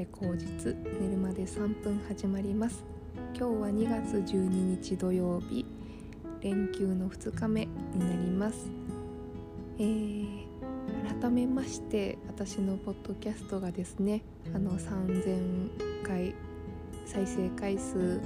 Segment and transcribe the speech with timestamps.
[0.00, 0.74] れ口実。
[1.00, 2.82] 寝るまで3分始まります。
[3.36, 5.66] 今日は2月12日土曜日。
[6.40, 8.70] 連休の2日目になります、
[9.78, 14.22] えー、改めまして私のポッドキャストがですね
[14.54, 16.34] あの3000回
[17.04, 18.22] 再生回数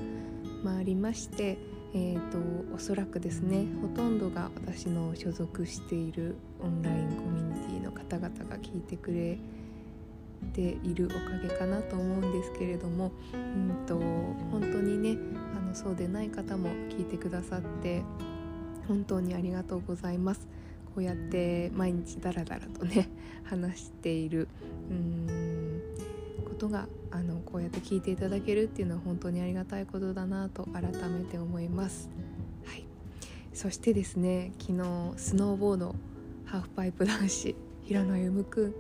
[0.63, 1.59] 回りまして
[1.97, 2.39] えーと、
[2.75, 9.64] おそらくですねほとんどが私の所属しているオンラインコミュニティの方々が聞いてくれて
[10.45, 13.97] ているおかげかなと思うんですけれどもうんと
[14.51, 15.19] 本当にね
[15.57, 18.03] あのそうでない方も聞いてくださって
[18.89, 20.47] 本当にありがとうございます。
[20.95, 23.09] こうやって毎日ダラダラとね
[23.43, 24.47] 話している
[24.91, 25.81] うん
[26.45, 32.09] ことがあのこうやって聞いていただけるっていうのは本当にありがたいことだなと改めて思います。
[32.65, 32.85] はい、
[33.53, 34.83] そしてですね昨日
[35.17, 35.97] スノーボード
[36.45, 38.75] ハーフパイプ男子平野歩夢くん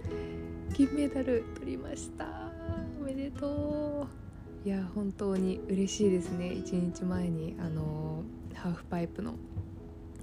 [0.72, 2.26] 金メダル取りました。
[3.00, 4.08] おめでと
[4.64, 4.68] う。
[4.68, 6.46] いや本当に嬉しいですね。
[6.46, 8.22] 1日前にあの
[8.54, 9.34] ハーフパイプの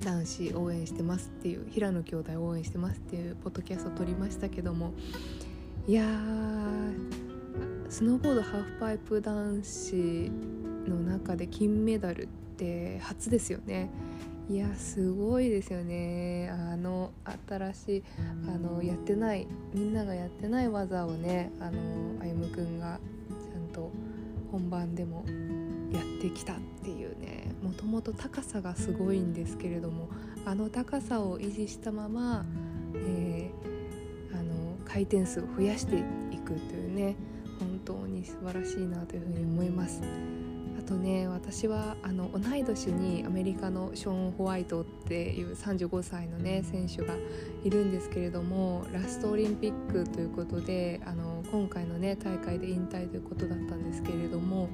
[0.03, 4.93] 男子応援してますっていう平野兄弟応援してますっていうポッドキャストを撮りましたけども。
[5.87, 6.05] いや
[7.89, 10.31] スノーボードハーフパイプ男子
[10.87, 13.89] の中で金メダルって初ですよね。
[14.49, 17.11] いやすごいですよねあの
[17.47, 18.03] 新しい
[18.47, 23.91] あのやってないみんながやってない技をねあの歩夢君がちゃんと
[24.51, 25.23] 本番でも
[25.93, 30.09] やってきたっていうねもともと高さがすごいんですけれども
[30.45, 32.45] あの高さを維持したまま、
[32.95, 35.97] えー、あの回転数を増やして
[36.31, 37.15] いくというね
[37.59, 40.01] 本当に素晴らしいなというふうに思います。
[40.81, 47.13] あとね私はあの同い年にアメリカのショーン・ホワイトっていう35歳のね選手が
[47.63, 54.69] いるんですけれどもラストオリンピックということであの今回のね大会で引退ということだったんですけれども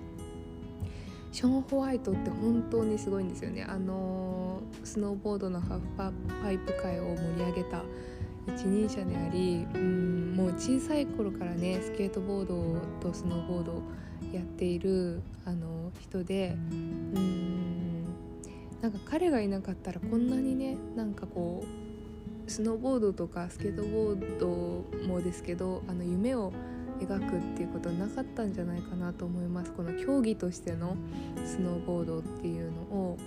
[1.34, 3.64] ショーン・ホワイトって本当にすごいんですよね。
[3.64, 5.86] あのスノーボードのハーフ
[6.42, 7.84] パイプ界を盛り上げた
[8.48, 13.84] 一人者でありうんもう小さい頃からねスケートボードとスノーボード
[14.34, 16.56] やっているあの人で
[17.16, 18.04] うん
[18.82, 26.54] なんか彼がいなかったらこんなにねなんかこうスノーボードとかスケートボードもですけどあの夢を
[27.00, 29.72] 描くっていうことはなかったんじゃないかなと思います。
[29.72, 30.96] この競技としての
[31.46, 33.18] スノーボードっていうのを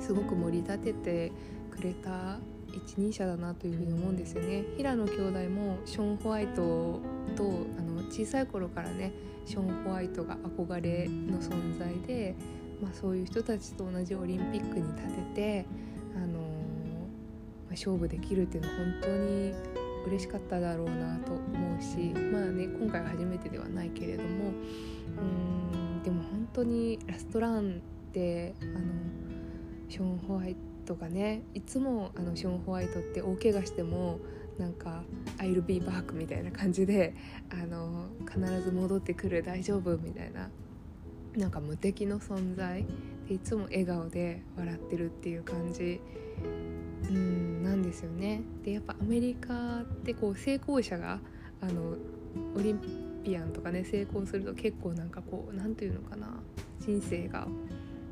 [0.00, 1.32] すごく盛り立てて
[1.70, 2.38] くれた
[2.72, 4.64] 一人者だなというふうに思うんですよね。
[4.76, 7.00] 平野兄弟もショーン・ホワイト
[7.36, 7.42] と
[7.78, 9.12] あの小さい頃からね
[9.44, 12.34] ショーン・ホワイトが憧れの存在で、
[12.82, 15.66] まあ、そういう人たちと同じオリンピックに立てて、
[16.14, 19.54] あの、ま、勝負できるっていうのは本当に
[20.06, 21.96] 嬉しかっただろうなと思うし
[22.32, 24.28] まあね今回は初めてではないけれども
[25.18, 28.80] うんでも本当にラストランであの
[29.88, 30.56] ショーン・ホワイ
[30.86, 34.18] トがねいつもあのショーン・ホワイトって大怪我しても
[34.58, 35.02] なんか
[35.38, 37.14] 「I'll be back」みたいな感じで
[37.50, 40.50] あの必ず戻ってくる大丈夫みたいな
[41.36, 42.84] なんか無敵の存在
[43.28, 46.00] でいつも笑顔で笑ってるっていう感じ
[47.08, 48.42] うんなんですよね。
[48.64, 51.20] でやっぱアメリカってこう成功者が
[51.60, 51.96] あの
[52.56, 52.80] オリン
[53.24, 56.40] ピアンとかね成功すると結構なんかこう何て言うのかな
[56.80, 57.46] 人生が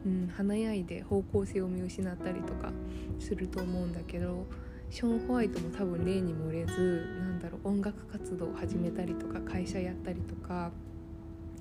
[0.06, 2.70] うん、華やいで方向性を見失ったりとか
[3.18, 4.46] すると思うんだけど
[4.91, 10.70] ショーン・ホワイトも多分例に漏れずなんだろう音楽活動を始めたりとか会社やったりとか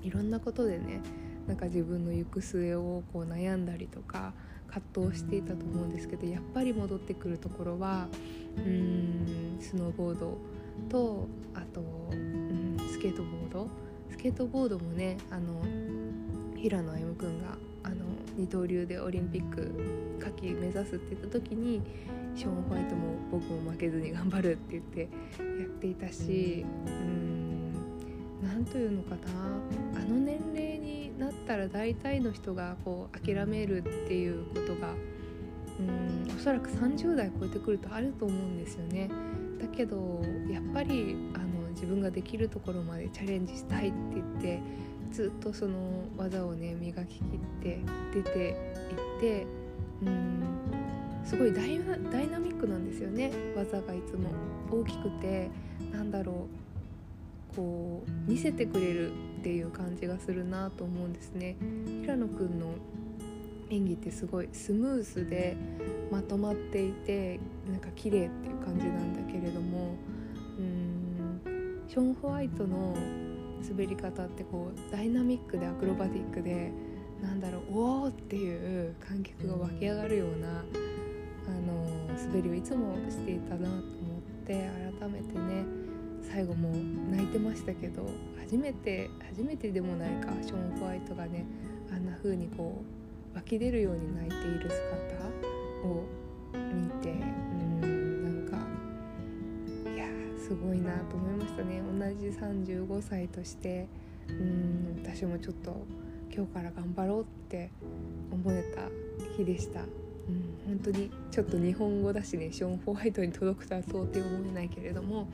[0.02, 1.00] いろんなことでね
[1.46, 4.32] なんか自分の行く末をこう悩んだりとか
[4.68, 8.08] 葛藤していたと思うんですけどやっぱり戻ってくるところは
[8.56, 10.38] うんスノーボード
[10.88, 13.86] とあとうんスケートボード。
[14.10, 15.62] スケートボードもねあの
[16.56, 17.58] 平野歩夢君が
[18.36, 19.72] 二刀流でオリンピック
[20.20, 21.82] 夏季目指すって言った時に
[22.34, 27.72] ショーン・ホワイトも僕も負けずに頑張るって言ってやっていたしうん
[28.42, 34.92] 何というのかなあの年齢になったら大体の人がこう諦めるっていうことが
[35.78, 39.10] うんおそらく30代超えてくるとあると思うんですよね。
[39.60, 44.60] だけどやっぱりあの自分ができるところまでチャレンジしたいって言って
[45.12, 45.78] ずっとその
[46.16, 47.22] 技をね磨ききっ
[47.62, 47.78] て
[48.14, 49.46] 出ていって
[50.02, 50.42] うん
[51.24, 54.30] すごいダイナミックなんですよね技がいつも。
[54.70, 55.48] 大きくて
[55.92, 56.48] なんだろ
[57.52, 61.56] うこう見せてくれるっていう感じがするなと思うんですね。
[62.02, 62.66] 平野くんの
[63.70, 65.56] 演技ってすごいスムースで
[66.10, 69.96] まとまっていてなんか綺麗っていう感じなんだけれども
[70.58, 72.94] うんショーン・ホワイトの
[73.68, 76.72] 滑り方ってこうダイナミックでアクロバティックで
[77.22, 83.82] なんだろうおおっていう観客が湧き上がるようなあの滑りをいつもしていたなと思っ
[84.46, 84.70] て
[85.00, 85.64] 改めてね
[86.22, 86.70] 最後も
[87.10, 88.06] 泣いてましたけど
[88.38, 91.44] 初めて初めてでもないかショーン・ホワイトがね
[91.90, 92.82] あんな風にこ
[93.32, 96.04] う湧き出るように泣いている姿を
[96.74, 97.14] 見て
[100.46, 101.82] すごいなと思いましたね。
[101.82, 103.88] 同じ35歳として。
[104.28, 105.76] うん私もちょっと
[106.34, 107.70] 今日から頑張ろうって
[108.30, 108.88] 思えた
[109.36, 109.80] 日でした。
[109.80, 115.28] うん、本当にちょっと日本語だしねショーン・ホワイトに届くとは到底思えないけれども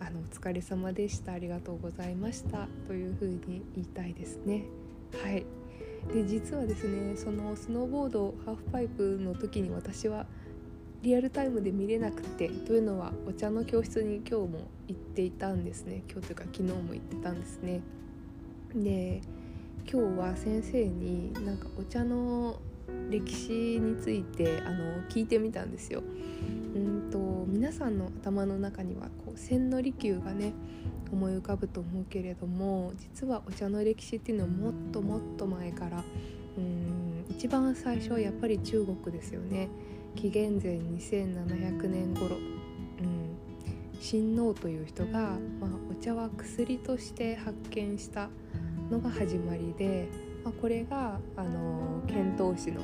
[0.00, 1.32] あのお疲れ様でした。
[1.32, 2.66] ありがとうございました。
[2.86, 4.64] というふうに言いたいですね。
[5.22, 5.44] はい。
[6.12, 10.26] で実はですねそのスノーボードハーフパイプの時に私は
[11.04, 16.02] リアルタイムで見れなくてというのはお茶の教室に今日も行っていたんですね。
[16.10, 17.82] 今日というか昨日も行ってたんですね。
[18.74, 19.20] で
[19.86, 22.58] 今日は先生になんかお茶の
[23.10, 26.02] 歴史についてあの聞いてみたんですよ。
[26.74, 27.18] うんと
[27.48, 30.54] 皆さんの頭の中にはこう千利休がね
[31.12, 36.02] 思い浮かぶと思うけれども実はお茶の歴史っていうのはもっともっと前から
[36.56, 39.68] うん一番最初はやっぱり中国ですよね。
[40.16, 43.36] 紀元前2700年頃、うん、
[44.00, 48.28] 親王という人が、まあ、お茶は薬として発見した
[48.90, 50.08] のが始まりで、
[50.44, 52.80] まあ、これがあの遣唐使の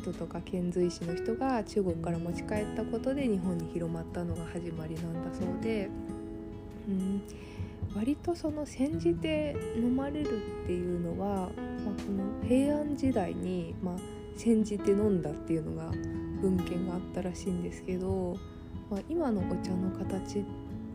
[0.00, 5.88] 人とか遣隋使の人が中国から持ち帰ったことで日本に広まったのが始まりなんだそうで、
[6.88, 7.22] うん、
[7.94, 13.94] 割とその煎じて飲まれるっていうのは、まあ、この平安時代に、まあ、
[14.36, 15.90] 煎じて飲んだっていうのが
[16.46, 18.36] 文献があったらしいんですけど、
[18.88, 20.44] まあ、今のお茶の形っ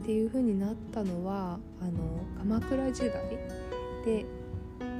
[0.05, 3.11] ていう風になったのはあの鎌倉時代
[4.05, 4.25] で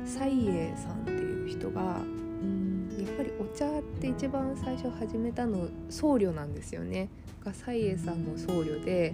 [0.05, 7.09] 西英さんっていう人がうんやっぱりお茶って一番最初始めたの僧侶なんですよね。
[7.43, 9.13] が西英さんも僧侶で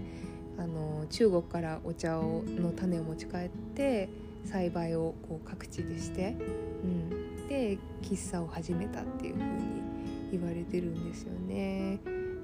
[0.57, 4.09] あの中国からお茶をの種を持ち帰って
[4.43, 6.35] 栽培をこう各地でして、
[6.83, 9.96] うん、で喫茶を始めたっていう風に
[10.31, 11.99] 言われてるんですよね。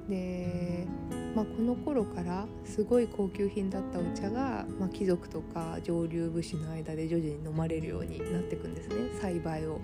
[0.10, 0.88] で、
[1.36, 9.80] まあ、この頃からすごい高級品だったお茶が、まあ、貴族とか上流武士の間で徐々に飲まれるようになっていくんですね栽培を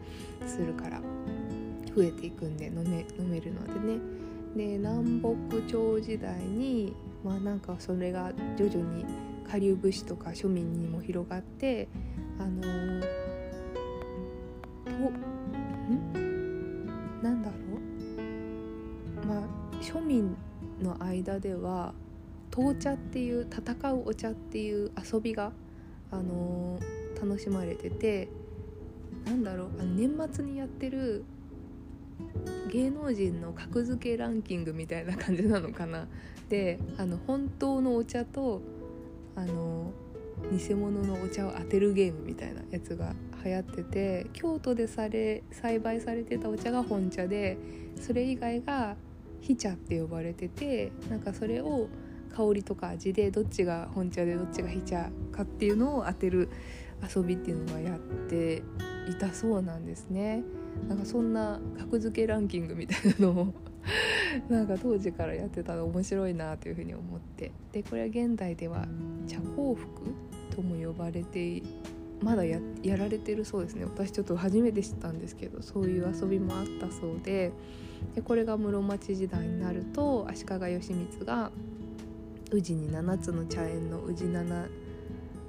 [0.45, 1.01] するから
[1.95, 3.99] 増えていくんで飲め飲めるのでね。
[4.55, 6.93] で南北朝時代に
[7.23, 9.05] まあなんかそれが徐々に
[9.47, 11.87] 下流武士とか庶民にも広がって
[12.39, 13.01] あのー、
[14.85, 14.87] と
[16.17, 17.21] ん？
[17.21, 17.68] なんだろう
[19.81, 20.35] 庶民
[20.81, 21.93] の間では
[22.51, 25.51] 闘茶っていう戦うお茶っていう遊びが、
[26.11, 28.29] あのー、楽しまれてて
[29.25, 31.23] なんだろうあの年末にやってる
[32.71, 36.07] 芸能人の格付けランキングみたいな感じなのかな。
[36.49, 38.61] であの本当のお茶と
[39.35, 39.91] あの
[40.51, 47.57] 偽物のお茶を当てるゲームみたいなやつが流行ってて京都でされ栽培されてたお茶が本茶で
[47.99, 48.95] それ以外が
[49.41, 51.87] 火茶って呼ばれててなんかそれを
[52.35, 56.49] 香りとか味でどっちが本茶でどっちが火茶かっていうのを当てる
[57.15, 58.63] 遊びっていうのがやって
[59.09, 60.43] いたそうなんですね。
[60.87, 63.53] なんかそんな格付けランキングみたいなのを
[64.49, 68.85] なんか当時からやってたの面白いなというふうに思ってでこれは現代では
[69.27, 70.15] 茶幸福
[70.55, 71.63] とも呼ばれて
[72.21, 72.59] まだや
[72.97, 73.85] られてるそうですね。
[73.85, 77.51] 私ちょっと初めて知ったんですけどそういう遊びもあったそうで
[78.15, 81.51] でこれが室町時代になると足利義満が
[82.51, 84.67] 宇治に7つの茶園の宇治七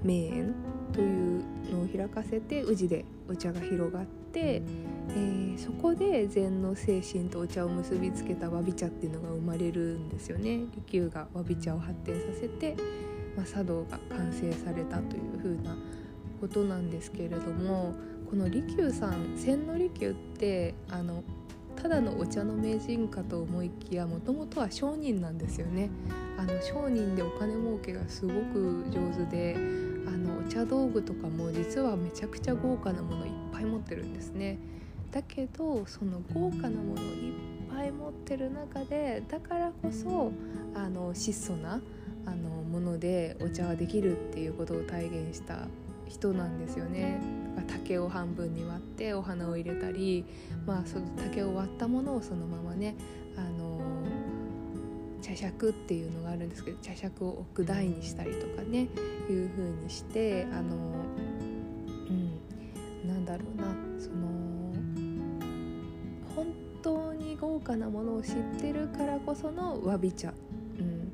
[0.02, 0.54] 名園
[0.92, 4.62] というのを開かせて宇治でお茶が広がって、
[5.10, 10.58] えー、そこで禅の精神とお茶を結びつけたわび茶っていうのが生まれるんですよね。
[10.58, 12.76] 利休がわび茶を発展させて、
[13.36, 15.76] まあ、茶道が完成されたというふうな
[16.40, 17.94] ことなんですけれども
[18.28, 21.22] この利休さん千利休ってあの
[21.76, 25.88] ただのお茶の名人かと思いきやもともとは商人なんですよね。
[26.36, 29.56] あの商人でお金儲けがすごく上手で
[30.06, 34.58] あのお茶道具とかも実はめちゃくちゃ豪華なものいっぱい持ってるんですね。
[35.10, 37.34] だけどその豪華なものいっ
[37.72, 40.32] ぱい持ってる中でだからこそ
[40.74, 41.80] あの質素な
[42.26, 45.66] あのものでお茶はできるっていうことを体現した
[46.10, 47.20] 人なんですよね。
[47.68, 50.24] 竹を半分に割ってお花を入れたり、
[50.66, 52.96] まあ、その竹を割ったものをそのままね、
[53.36, 53.80] あの
[55.22, 58.88] 茶杓っていうのがあるんですけど茶杓を置く台にしたりとかね
[59.28, 60.76] いう風にしてあの
[62.08, 63.66] うんなんだろうな
[63.98, 64.72] その
[66.34, 66.46] 本
[66.82, 71.12] 当に豪華なものを知ってるからこそのわび茶、うん、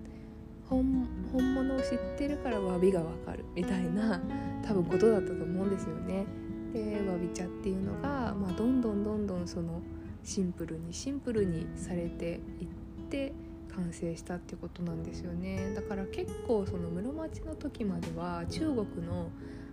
[0.68, 4.20] 本本物を知ってるからわびがわかるみたいな
[4.66, 6.26] 多分ことだったと思うんですよね。
[6.72, 9.80] でわび茶っていうのが、まあ、どんどんどんどんその
[10.22, 12.68] シンプルにシンプルにされていっ
[13.08, 13.32] て
[13.74, 19.30] 完成したってことなんですよねだから結構その室町の時までは中国の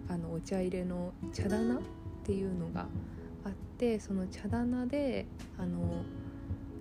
[0.10, 1.80] あのお茶入れの茶棚っ
[2.24, 2.88] ていうのが
[3.46, 5.26] あってその茶棚で
[5.58, 6.04] あの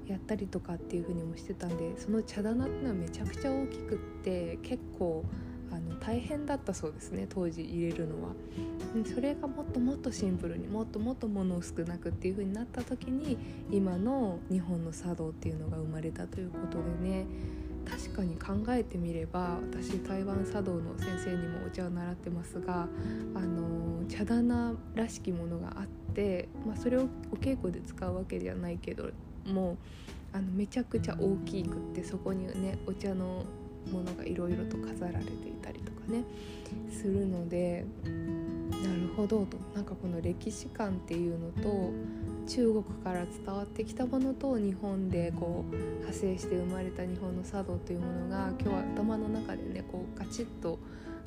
[0.09, 5.25] やったりとかっていう風にもしてたんでその茶棚っていうのはめちゃくちゃ大きくって結構
[5.73, 8.31] あの大変だったそうですね当時入れるのは。
[9.15, 13.39] それがもっともっとシンプルにもっともっと物を少なくっていう風になった時に
[13.71, 17.27] 今の日本の茶道っていうのが生まれたということでね
[17.89, 22.87] 確かに考えてみれば私台湾茶道の先生にもお茶を習ってますが
[23.35, 29.11] あの茶棚らしきものがあって、まあ、それをお稽古で使うわけじゃないけど
[29.47, 29.79] も
[30.33, 33.45] あのめちゃくちゃ大きくってそこにねお茶の
[33.91, 36.25] ものがいろいろと飾られていたりとかね
[36.91, 39.57] するのでなるほどと。
[39.75, 41.91] なんかこの歴史観っていうのと
[42.47, 50.79] 中国から伝わってきたものと日本でこう派生して生まれた日本の茶道というものが今日は頭の中でねこうガチッと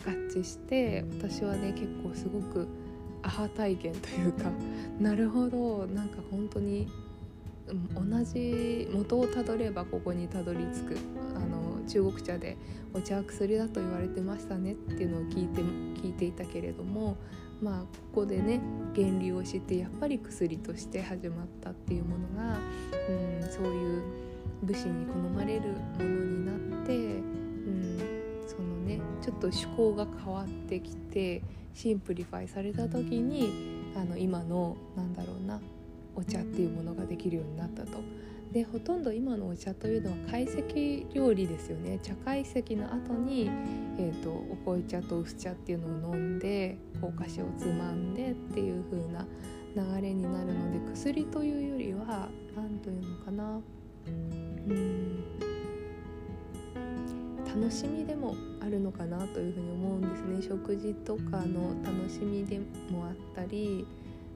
[0.06, 2.68] 合致して私はね結構すごく
[3.24, 4.52] アハ体験というか
[5.00, 5.88] なるほど。
[5.88, 6.88] なんか本当に
[7.96, 10.98] 同じ元をたどればここにたどり着く
[11.36, 12.58] あの中国茶で
[12.94, 17.18] お茶は薬だと言われてましたねっていうのを聞いて聞いていたけれども
[17.62, 18.62] まあここでね
[18.96, 22.58] 原理を知ってやっぱり薬として始まったっていうものが、
[23.10, 24.04] うん、そういう
[24.64, 28.00] 武士に好まれるものになって、うん、
[28.48, 31.42] そのねちょっと趣向が変わってきて
[31.74, 35.60] simplify された時にあの今のなんだろうな
[36.16, 38.00] お茶っていうものができるようになったと。
[38.56, 42.00] でほとんど今のお茶というのは懐石料理ですよね。
[42.02, 43.50] 茶懐石の後に、
[43.98, 49.28] えーと、お濃茶と薄茶っていうのを飲んでお菓子をつまんでっていう風な
[49.76, 53.60] 流れになるので薬というよりは何というのかな。
[54.08, 54.10] う
[54.74, 55.24] ん。
[57.46, 60.42] 楽しみでもあるのかなというふうに思うんですね。
[60.42, 62.60] 食事とかの楽しみで
[62.90, 63.86] もあったり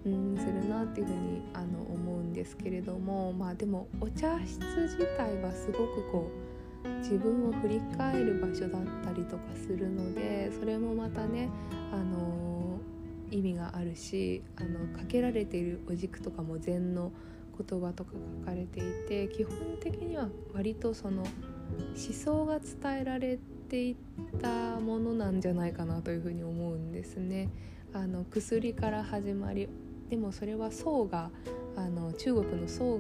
[0.06, 6.30] うんするなっていうふうにあの思うんですけれどもまあでもお茶室自体はすごくこ
[6.86, 11.50] う自分を振り返る場所だったりとかするのでそれもまたね
[11.92, 12.80] あの
[13.32, 17.12] 意味があるしあのかけられているお軸とかも禅の
[17.58, 21.28] 言葉とか書かれていて基本的には割とその思
[21.96, 23.38] 想が伝えられ
[23.70, 23.96] ていっ
[24.42, 27.50] たものなんじゃないかなというふうに思うんですね。
[27.94, 29.68] あの薬から始まり
[30.10, 31.30] でもそれは僧が
[31.76, 33.00] あの中国の僧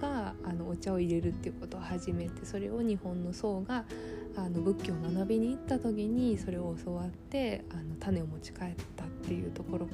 [0.00, 3.84] があのお茶を入れるっていうことを始めてそれを日本の僧が
[4.36, 9.88] あの仏教を学びに行った時にそれを教わってあの種を持ち帰ったっていうところ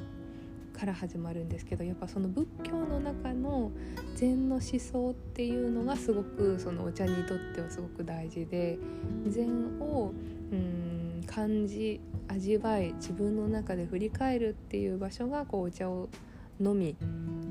[0.78, 3.72] から始まるんですけどやっぱその仏教の中の
[4.14, 8.78] 禅の思想っていうのがすごくそのお茶にとってはすごく大事で
[9.26, 9.48] 禅
[9.80, 10.12] を
[10.52, 10.87] うん
[11.38, 16.08] 感じ味わい自分の中で振り返るっていう場所がこうお茶を
[16.60, 16.96] のみ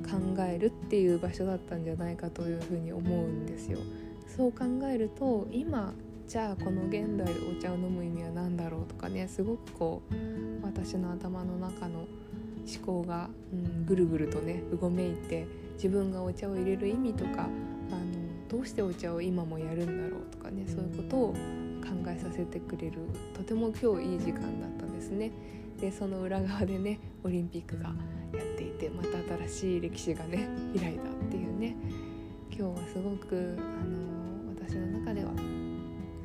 [0.04, 3.80] 考えるっていう場所だったんじゃないかというふうに思うんですよ。
[4.28, 5.94] そう考えると今
[6.28, 12.08] じゃあこの現代でお茶を飲む意味は何だろうとかねすごくこう私の頭の中の思
[12.86, 17.50] 考が、うん、ぐるぐるとねうごめいて自分がお茶を入れる意味とかあの
[18.50, 21.36] どうしてお茶を今もやるんだろうとかねそういうことを
[21.88, 23.00] 考えさせてくれる
[23.34, 25.32] とても今日いい時間だったんですね。
[25.80, 27.90] でその裏側でねオリンピックが
[28.34, 29.10] やっていてまた
[29.48, 31.76] 新しい歴史がね開いたっていうね。
[32.50, 35.32] 今日はすごく、あの私の中では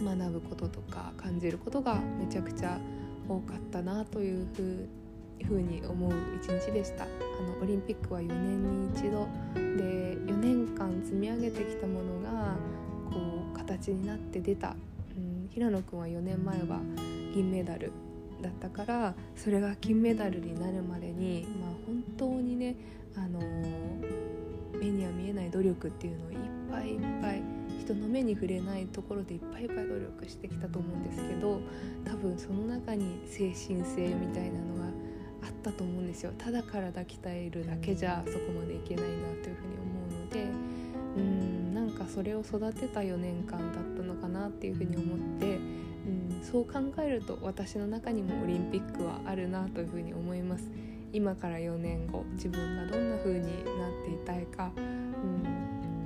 [0.03, 2.81] 学ぶこととか感じることがめちゃくちゃ
[3.29, 4.89] 多かったなというふう
[5.45, 7.05] ふうに思う一日でした。
[7.05, 9.29] あのオリンピックは4年に一度。
[9.55, 12.57] で4年間積み上げてきたものが
[13.11, 13.21] こ
[13.53, 14.77] う形になって出た、
[15.55, 16.81] 平野君は4年前は
[17.35, 17.93] 銀メダル
[18.41, 22.75] だったからそれが金メダルになるまでに、まあ、本当にね、
[23.17, 23.41] あの、
[24.79, 26.39] 目には見えない努力っていうのをいっ
[26.71, 27.43] ぱいいっぱい
[27.81, 31.61] 人の目に触れないところでいっぱいいっぱい努力してきたと思うんですけど
[32.05, 34.85] 多分その中に精神性みたいなのが
[35.45, 36.33] あったと思うんですよ。
[36.39, 40.43] ただ体鍛えるだけじゃそこまでいけないなというふうに思うので
[41.17, 41.62] うん。
[42.05, 50.71] かそれを育てた4年間だったのかなっていうふうに思って、うん、そう考えると私の中にもオリンピックはあるなというふうに思います。
[51.13, 54.81] 今から4年後自分がどんな風になっていたいか、う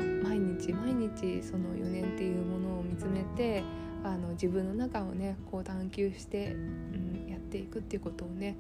[0.03, 3.63] ん、毎日毎日その4年っていうものを見つめて
[4.03, 8.57] あの自分の中をねこう探求して、うん、やっていくっていうことをね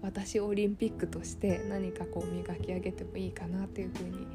[0.00, 4.28] 私オリンピックとして何かこう磨き上げてもいいかなというふうに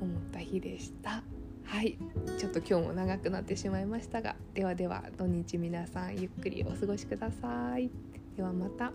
[0.00, 1.24] 思った日でした
[1.72, 1.96] はい。
[2.38, 7.90] ちょっと今日も長くなってしまいましたがではでは土日皆さんゆっくりお過ごしください。
[8.36, 8.92] ではまた。